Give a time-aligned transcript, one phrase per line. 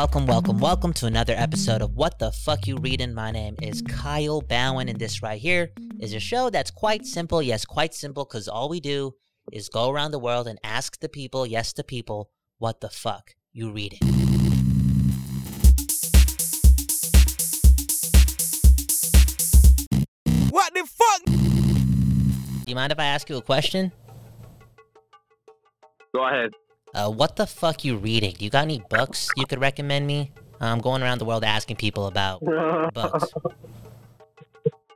[0.00, 3.12] welcome, welcome, welcome to another episode of What the Fuck You Reading.
[3.12, 7.42] My name is Kyle Bhawan, and this right here is a show that's quite simple.
[7.42, 9.14] Yes, quite simple, because all we do
[9.52, 13.34] is go around the world and ask the people, yes, the people, what the fuck
[13.52, 13.98] you reading.
[20.48, 21.24] What the fuck?
[21.26, 23.92] Do you mind if I ask you a question?
[26.14, 26.52] Go ahead.
[26.94, 28.34] Uh, what the fuck you reading?
[28.38, 30.32] Do you got any books you could recommend me?
[30.60, 32.40] I'm going around the world asking people about
[32.94, 33.24] books.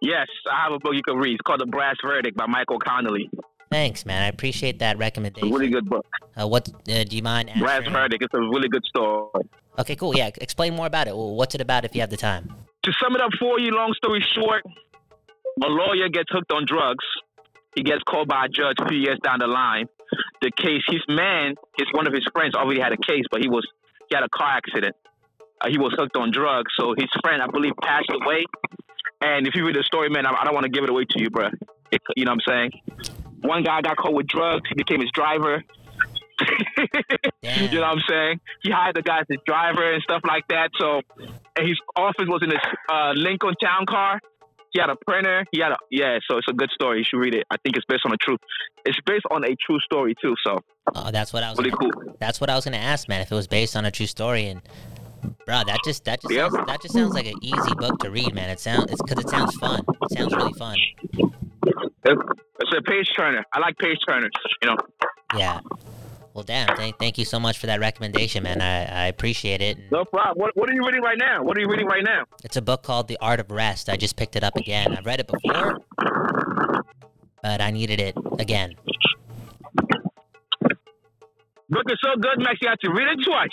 [0.03, 1.35] Yes, I have a book you can read.
[1.35, 3.31] It's called The Brass Verdict by Michael Connelly.
[3.71, 4.23] Thanks, man.
[4.23, 5.51] I appreciate that It's a recommendation.
[5.51, 6.05] really good book.
[6.39, 7.51] Uh, what uh, do you mind?
[7.59, 7.89] Brass?
[7.89, 8.23] Verdict.
[8.23, 9.31] It's a really good story.
[9.79, 10.15] Okay, cool.
[10.17, 11.17] Yeah, explain more about it.
[11.17, 12.53] Well, What's it about if you have the time?
[12.85, 14.63] To sum it up for you, long story short,
[15.63, 17.05] a lawyer gets hooked on drugs.
[17.75, 19.87] He gets called by a judge a few years down the line.
[20.43, 23.49] The case, his man, his one of his friends already had a case, but he
[23.49, 23.67] was
[24.09, 24.97] he had a car accident.
[25.61, 28.45] Uh, he was hooked on drugs, so his friend, I believe, passed away.
[29.21, 31.05] And if you read the story, man, I, I don't want to give it away
[31.09, 31.49] to you, bro.
[31.91, 33.15] It, you know what I'm saying?
[33.43, 34.69] One guy got caught with drugs.
[34.69, 35.63] He became his driver.
[37.43, 38.41] You know what I'm saying?
[38.63, 40.71] He hired the guy as his driver and stuff like that.
[40.79, 41.03] So,
[41.57, 44.21] and his office was in his uh, Lincoln Town car.
[44.75, 45.47] He had a printer.
[45.53, 46.19] He had a yeah.
[46.29, 46.99] So it's a good story.
[46.99, 47.45] You should read it.
[47.51, 48.37] I think it's based on a true.
[48.85, 50.35] It's based on a true story too.
[50.45, 50.59] So
[50.95, 51.59] Oh, that's what I was.
[51.59, 52.17] really Gonna, cool.
[52.21, 53.21] that's what I was gonna ask, man.
[53.23, 54.61] If it was based on a true story, and
[55.47, 56.51] bro, that just that just Yep.
[56.51, 58.51] sounds, that just sounds like an easy book to read, man.
[58.51, 59.81] It sounds it's because it sounds fun.
[60.11, 60.77] It sounds really fun.
[62.07, 63.45] It's a page turner.
[63.55, 64.33] I like page turners.
[64.63, 64.77] You know.
[65.37, 65.61] Yeah.
[66.35, 66.67] Well, damn.
[66.77, 68.61] Thank, thank you so much for that recommendation, man.
[68.61, 69.79] I, I appreciate it.
[69.93, 70.37] No problem.
[70.37, 71.45] What, what are you reading right now?
[71.45, 72.25] What are you reading right now?
[72.43, 73.89] It's a book called The Art of Rest.
[73.89, 74.97] I just picked it up again.
[74.97, 75.79] I've read it before,
[77.41, 78.75] but I needed it again.
[81.71, 82.59] Book is so good, Max.
[82.61, 83.49] You have to read it twice.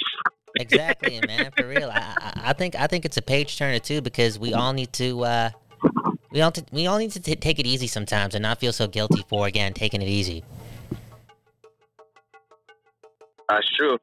[0.60, 1.52] Exactly, man.
[1.56, 4.54] For real, I, I, I think I think it's a page turner too because we
[4.54, 5.50] all need to uh,
[6.32, 8.74] we all t- we all need to t- take it easy sometimes and not feel
[8.74, 10.44] so guilty for again taking it easy.
[13.56, 13.98] That's true.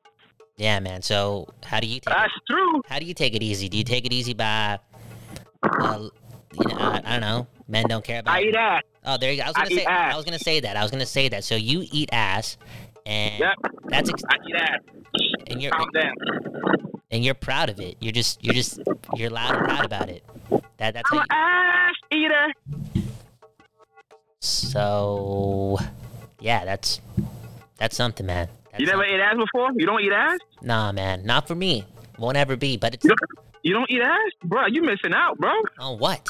[0.57, 1.03] Yeah, man.
[1.03, 2.83] So how do you take it, That's true.
[2.89, 3.69] how do you take it easy?
[3.69, 4.79] Do you take it easy by
[5.63, 6.09] uh,
[6.53, 8.83] you know I, I don't know men don't care about I eat ass.
[9.05, 10.15] oh there you go I was gonna eat say ass.
[10.15, 12.57] I was gonna say that I was gonna say that so you eat ass
[13.07, 13.55] and Yep.
[13.87, 14.81] that's ex- I eat ass.
[15.49, 16.15] and you're Calm down.
[17.11, 17.97] and you're proud of it.
[18.01, 18.81] You're just you're just
[19.17, 20.25] you're loud and proud about it.
[20.79, 22.53] That that's I'm how an you, ass eater.
[24.41, 25.79] so
[26.41, 27.01] yeah, that's
[27.79, 28.49] that's something, man.
[28.79, 29.71] That's You never some- ate ass before?
[29.77, 30.39] You don't eat ass?
[30.63, 31.85] Nah, man, not for me.
[32.19, 32.77] Won't ever be.
[32.77, 33.21] But it's You don't,
[33.63, 34.31] you don't eat ass?
[34.45, 35.51] Bro, you missing out, bro.
[35.81, 36.27] on what?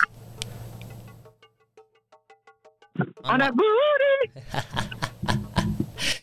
[3.25, 4.33] On that booty.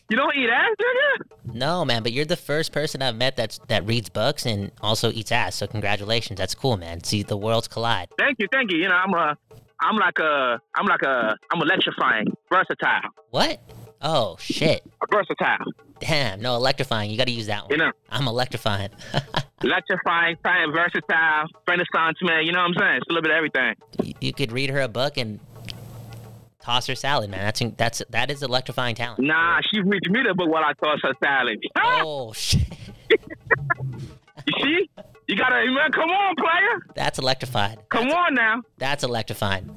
[0.10, 1.54] you don't eat ass, nigga?
[1.54, 2.02] no, man.
[2.02, 5.54] But you're the first person I've met that's that reads books and also eats ass.
[5.56, 6.38] So congratulations.
[6.38, 7.02] That's cool, man.
[7.04, 8.08] See, the worlds collide.
[8.18, 8.78] Thank you, thank you.
[8.78, 9.36] You know, I'm a,
[9.80, 13.58] I'm like a, I'm like a, I'm electrifying, versatile, What?
[14.02, 14.82] Oh shit!
[15.10, 15.64] versatile.
[16.00, 17.10] Damn, no electrifying.
[17.10, 17.86] You got to use that You one.
[17.88, 18.90] know, I'm electrifying.
[19.62, 22.44] electrifying, kind versatile, renaissance man.
[22.44, 22.96] You know what I'm saying?
[22.96, 23.74] It's a little bit of everything.
[24.02, 25.40] you, you could read her a book and
[26.60, 27.40] toss her salad, man.
[27.44, 29.20] That's that's that is electrifying talent.
[29.20, 31.58] Nah, she reads me the book while I toss her salad.
[31.78, 32.68] Oh shit!
[34.46, 34.90] You see?
[35.28, 35.90] You gotta, man.
[35.92, 36.92] Come on, player.
[36.94, 37.78] That's electrified.
[37.88, 38.62] Come That's, on now.
[38.78, 39.68] That's electrified.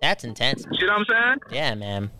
[0.00, 0.64] That's intense.
[0.72, 1.54] You know what I'm saying?
[1.54, 2.10] Yeah, man.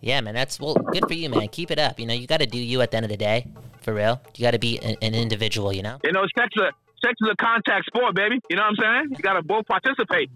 [0.00, 0.34] Yeah, man.
[0.34, 1.48] That's well, good for you, man.
[1.48, 1.98] Keep it up.
[1.98, 3.46] You know, you got to do you at the end of the day.
[3.82, 5.72] For real, you got to be an, an individual.
[5.72, 6.70] You know You know, sex is a,
[7.04, 8.40] sex is a contact sport, baby.
[8.48, 9.10] You know what I'm saying?
[9.10, 10.30] You gotta both participate.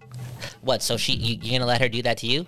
[0.61, 0.83] what?
[0.83, 2.45] So she, you, you gonna let her do that to you?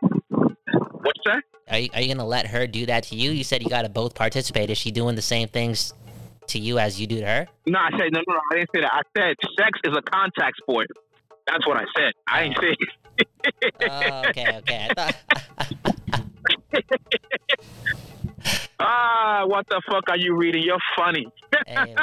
[0.00, 1.42] What's that?
[1.68, 3.32] Are you, are you gonna let her do that to you?
[3.32, 4.70] You said you got to both participate.
[4.70, 5.92] Is she doing the same things
[6.48, 7.48] to you as you do to her?
[7.66, 8.40] No, I said no, no, no.
[8.52, 8.92] I didn't say that.
[8.92, 10.86] I said sex is a contact sport.
[11.46, 12.12] That's what I said.
[12.28, 12.76] I didn't say.
[13.88, 14.88] Oh, okay, okay.
[14.90, 15.16] I thought.
[18.78, 20.62] Ah, what the fuck are you reading?
[20.62, 21.26] You're funny.
[21.66, 21.96] hey,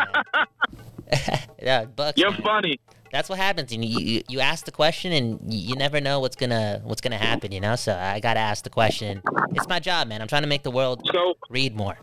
[1.61, 2.41] yeah, Bucks, You're man.
[2.41, 2.79] funny.
[3.11, 3.71] That's what happens.
[3.71, 7.17] You, you you ask the question and you, you never know what's gonna what's gonna
[7.19, 7.51] happen.
[7.51, 9.21] You know, so I gotta ask the question.
[9.51, 10.19] It's my job, man.
[10.21, 11.95] I'm trying to make the world So, read more.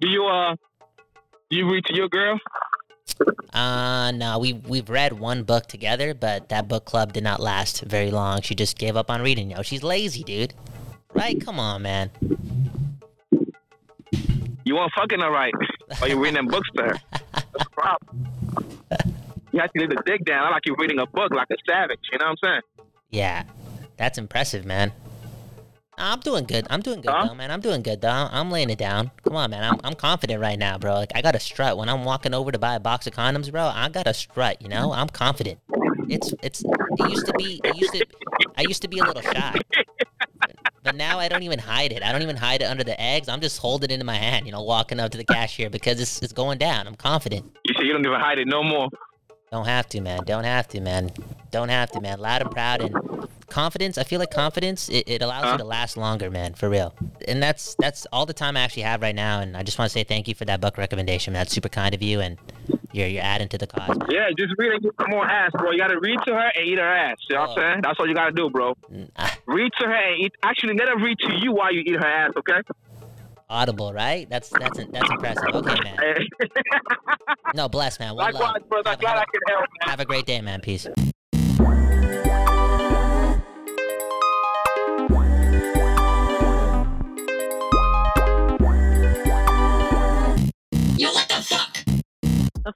[0.00, 0.56] do you uh,
[1.48, 2.38] do you read to your girl?
[3.52, 7.82] Uh, no, we we've read one book together, but that book club did not last
[7.82, 8.40] very long.
[8.42, 9.50] She just gave up on reading.
[9.50, 10.54] Yo, she's lazy, dude.
[11.12, 11.40] Right?
[11.44, 12.10] Come on, man.
[14.64, 15.52] You weren't fucking her right,
[16.00, 17.00] or you reading them books to her.
[17.32, 18.26] That's the problem.
[19.52, 20.46] You have to leave the dick down.
[20.46, 21.98] I like you reading a book like a savage.
[22.12, 22.60] You know what I'm saying?
[23.10, 23.42] Yeah,
[23.96, 24.92] that's impressive, man.
[26.00, 26.66] I'm doing good.
[26.70, 27.26] I'm doing good, Huh?
[27.28, 27.50] though, man.
[27.50, 28.08] I'm doing good, though.
[28.08, 29.10] I'm, laying it down.
[29.24, 29.62] Come on, man.
[29.64, 30.94] I'm, I'm confident right now, bro.
[30.94, 33.50] Like I got a strut when I'm walking over to buy a box of condoms,
[33.52, 33.64] bro.
[33.72, 34.60] I got a strut.
[34.62, 35.60] You know, I'm confident.
[36.08, 36.64] It's it's.
[36.64, 37.60] It used to be.
[37.62, 38.04] It used to.
[38.56, 39.60] I used to be a little shy.
[40.82, 42.02] But now I don't even hide it.
[42.02, 43.28] I don't even hide it under the eggs.
[43.28, 46.00] I'm just holding it in my hand, you know, walking up to the cashier because
[46.00, 46.86] it's, it's going down.
[46.86, 47.44] I'm confident.
[47.64, 48.88] You say you don't even hide it no more.
[49.52, 50.20] Don't have to, man.
[50.24, 51.10] Don't have to, man.
[51.50, 52.18] Don't have to, man.
[52.18, 52.94] Loud and proud and
[53.50, 53.98] confidence.
[53.98, 55.52] I feel like confidence it, it allows Huh?
[55.52, 56.54] you to last longer, man.
[56.54, 56.94] For real.
[57.28, 59.40] And that's that's all the time I actually have right now.
[59.40, 61.32] And I just want to say thank you for that book recommendation.
[61.32, 61.40] Man.
[61.40, 62.38] That's super kind of you, and
[62.92, 63.88] you're you're adding to the cause.
[63.98, 64.08] Man.
[64.10, 65.70] Yeah, just read and get some more ass, bro.
[65.72, 67.16] You gotta read to her and eat her ass.
[67.28, 67.60] You know what I'm Oh.
[67.62, 67.80] saying?
[67.82, 68.74] That's all you gotta do, bro.
[68.92, 70.32] Mm, ah, Read to her and eat.
[70.42, 72.60] Actually, let her read to you while you eat her ass, okay?
[73.48, 74.28] Audible, right?
[74.30, 75.48] That's that's that's impressive.
[75.54, 75.96] Okay, man.
[77.54, 78.14] No, bless, man.
[78.14, 78.68] One Likewise, love.
[78.68, 78.90] brother.
[78.90, 79.88] Have, glad I have, could help, man.
[79.90, 80.60] have a great day, man.
[80.60, 80.86] Peace.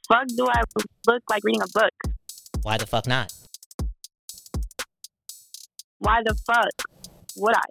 [0.08, 0.62] Fuck do I
[1.06, 1.92] look like reading a book?
[2.62, 3.32] Why the fuck not?
[5.98, 6.70] Why the fuck
[7.36, 7.62] would I?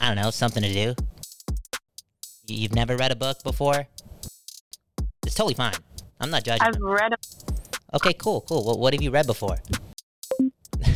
[0.00, 0.94] I don't know, something to do.
[2.46, 3.88] You've never read a book before?
[5.26, 5.74] It's totally fine.
[6.20, 6.66] I'm not judging.
[6.66, 7.16] I've read a
[7.96, 8.64] Okay, cool, cool.
[8.64, 9.56] What, what have you read before?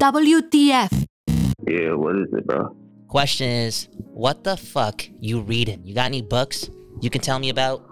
[0.00, 1.06] WTF.
[1.68, 2.74] Yeah, what is it, bro?
[3.10, 5.82] Question is, what the fuck you reading?
[5.84, 6.70] You got any books
[7.00, 7.82] you can tell me about?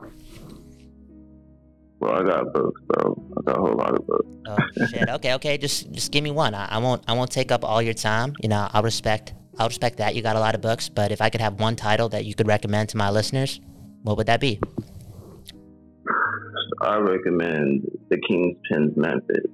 [1.98, 3.20] Well, I got books, bro.
[3.36, 4.28] I got a whole lot of books.
[4.46, 5.08] Oh shit.
[5.08, 5.58] Okay, okay.
[5.58, 6.54] Just just give me one.
[6.54, 8.34] I, I won't I won't take up all your time.
[8.40, 10.14] You know, I'll respect I'll respect that.
[10.14, 12.36] You got a lot of books, but if I could have one title that you
[12.36, 13.60] could recommend to my listeners,
[14.04, 14.60] what would that be?
[16.80, 19.50] I recommend The King's Pens Memphis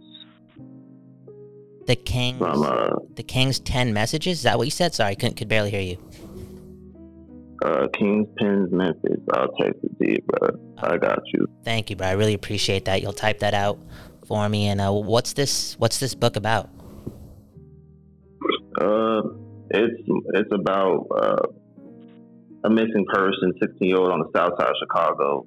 [1.87, 4.39] The King's from uh, The King's Ten Messages?
[4.39, 4.95] Is that what you said?
[4.95, 5.99] Sorry, I couldn't could barely hear you.
[7.65, 9.21] uh, King's Pens Memphis.
[9.35, 10.49] I'll text it to you, bro.
[10.79, 11.47] I got you.
[11.65, 12.07] Thank you, bro.
[12.09, 13.03] I really appreciate that.
[13.03, 13.79] You'll type that out
[14.27, 14.67] for me.
[14.69, 15.75] And uh, what's this?
[15.79, 16.69] What's this book about?
[18.81, 19.23] Uh,
[19.71, 20.03] it's
[20.35, 21.47] it's about uh,
[22.65, 25.47] a missing person, 16 year old on the south side of Chicago,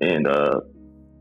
[0.00, 0.60] and uh,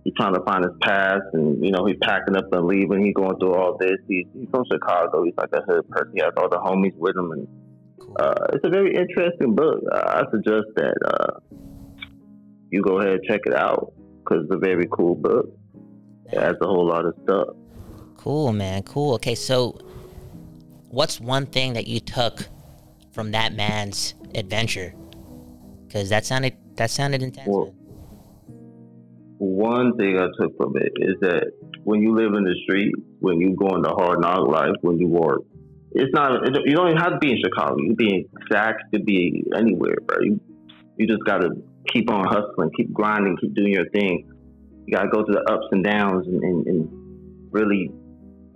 [0.06, 3.04] he's trying to find his past, and you know he's packing up and leaving.
[3.04, 3.98] He's going through all this.
[4.08, 5.26] He's, he's from Chicago.
[5.26, 6.14] He's like a hood person.
[6.16, 7.48] He has all the homies with him, and
[8.18, 9.84] uh, it's a very interesting book.
[9.92, 11.40] I suggest that uh,
[12.70, 15.48] you go ahead and check it out because it's a very cool book.
[16.32, 17.50] It has a whole lot of stuff.
[18.16, 18.84] Cool, man.
[18.84, 19.16] Cool.
[19.16, 19.78] Okay, so
[20.90, 22.48] what's one thing that you took
[23.12, 24.94] from that man's adventure?
[25.88, 27.48] Because that sounded that sounded intense.
[27.50, 27.74] Well.
[29.38, 31.52] One thing I took from it is that
[31.84, 35.08] when you live in the street, when you go into hard knock life, when you
[35.08, 35.42] work,
[35.92, 36.46] it's not.
[36.66, 37.76] You don't even have to be in Chicago.
[37.78, 40.18] You can be in Saks, you be anywhere, bro.
[40.22, 40.40] You,
[40.98, 41.50] you just got to
[41.92, 44.28] keep on hustling, keep grinding, keep doing your thing.
[44.86, 46.90] You got to go through the ups and downs and, and, and
[47.52, 47.92] really,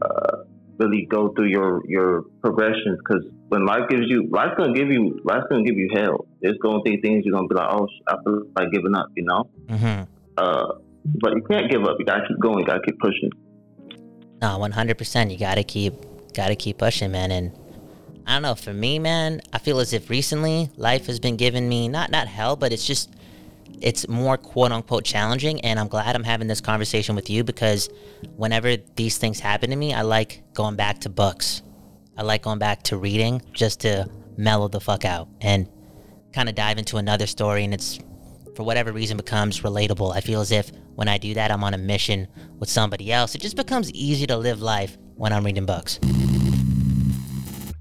[0.01, 0.43] uh,
[0.79, 2.97] really go through your your progressions.
[2.99, 6.25] Because when life gives you, life's gonna give you, life's gonna give you hell.
[6.41, 9.23] There's gonna be things you're gonna be like, oh, I feel like giving up, you
[9.23, 9.49] know.
[9.67, 10.07] Mhm.
[10.39, 10.73] Uh,
[11.21, 11.97] but you can't give up.
[11.99, 12.59] You gotta keep going.
[12.59, 13.29] You gotta keep pushing.
[14.41, 15.31] No, one hundred percent.
[15.31, 15.93] You gotta keep
[16.33, 17.31] gotta keep pushing, man.
[17.31, 17.51] And
[18.25, 18.55] I don't know.
[18.55, 22.27] For me, man, I feel as if recently life has been giving me not not
[22.27, 23.13] hell, but it's just
[23.81, 25.59] it's more quote unquote challenging.
[25.61, 27.89] And I'm glad I'm having this conversation with you because
[28.35, 31.61] whenever these things happen to me, I like going back to books.
[32.17, 35.67] I like going back to reading just to mellow the fuck out and
[36.33, 37.63] kind of dive into another story.
[37.63, 37.99] And it's
[38.59, 40.13] for whatever reason becomes relatable.
[40.13, 43.33] I feel as if when I do that, I'm on a mission with somebody else.
[43.33, 45.97] It just becomes easy to live life when I'm reading books.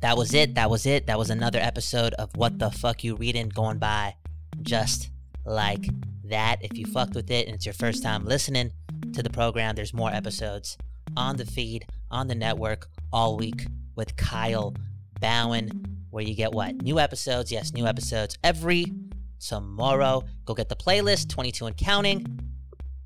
[0.02, 0.54] That was it.
[0.54, 1.08] That was it.
[1.08, 4.14] That was another episode of What the Fuck You Reading going by
[4.62, 5.10] just
[5.44, 5.84] like
[6.22, 6.58] that.
[6.60, 8.70] If you fucked with it and it's your first time listening
[9.14, 10.78] to the program, there's more episodes
[11.16, 13.66] on the feed, on the network all week
[13.96, 14.76] with Kyle
[15.20, 15.72] Bhawan,
[16.10, 16.82] where you get what?
[16.82, 17.50] New episodes.
[17.50, 18.86] Yes, new episodes every
[19.38, 20.24] tomorrow.
[20.44, 22.40] Go get the playlist, 22 and counting.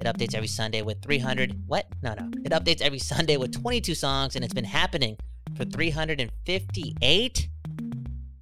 [0.01, 1.62] It updates every Sunday with 300.
[1.67, 1.87] What?
[2.03, 2.29] No, no.
[2.45, 5.17] It updates every Sunday with 22 songs, and it's been happening
[5.57, 7.49] for 358?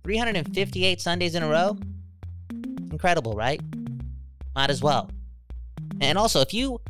[0.05, 1.77] 358 Sundays in a row?
[2.91, 3.61] Incredible, right?
[4.55, 5.11] Might as well.
[6.01, 6.81] And also, if you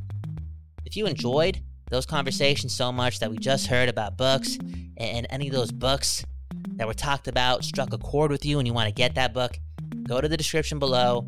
[0.84, 4.56] if you enjoyed those conversations so much that we just heard about books
[4.96, 6.24] and any of those books
[6.76, 9.34] that were talked about struck a chord with you and you want to get that
[9.34, 9.58] book,
[10.10, 11.24] go to the description below.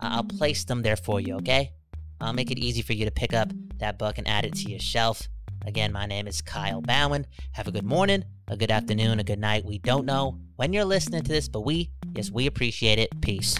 [0.00, 1.72] I'll place them there for you, okay?
[2.18, 4.70] I'll make it easy for you to pick up that book and add it to
[4.70, 5.28] your shelf.
[5.66, 7.26] Again, my name is Kyle Bhawan.
[7.52, 9.66] Have a good morning, a good afternoon, a good night.
[9.66, 13.10] We don't know when you're listening to this, but we, yes, we appreciate it.
[13.20, 13.58] Peace.